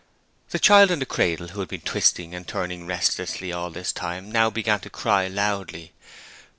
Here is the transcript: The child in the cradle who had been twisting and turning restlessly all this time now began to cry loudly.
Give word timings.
The 0.49 0.57
child 0.57 0.89
in 0.89 0.97
the 0.97 1.05
cradle 1.05 1.49
who 1.49 1.59
had 1.59 1.69
been 1.69 1.81
twisting 1.81 2.33
and 2.33 2.47
turning 2.47 2.87
restlessly 2.87 3.53
all 3.53 3.69
this 3.69 3.93
time 3.93 4.31
now 4.31 4.49
began 4.49 4.79
to 4.79 4.89
cry 4.89 5.27
loudly. 5.27 5.93